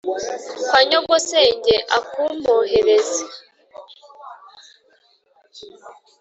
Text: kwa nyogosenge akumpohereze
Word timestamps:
kwa 0.69 0.79
nyogosenge 0.89 1.75
akumpohereze 1.97 3.23